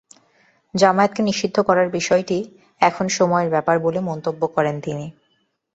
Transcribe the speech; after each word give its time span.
জামায়াতকে 0.73 1.21
নিষিদ্ধ 1.23 1.57
করার 1.59 1.87
বিষয়টি 1.89 2.37
এখন 2.81 3.05
সময়ের 3.09 3.49
ব্যাপার 3.49 3.75
বলে 3.79 3.99
মন্তব্য 4.09 4.41
করেন 4.55 4.75
তিনি। 4.81 5.05